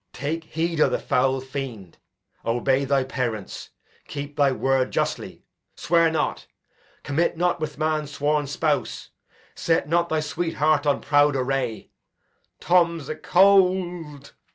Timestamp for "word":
4.51-4.89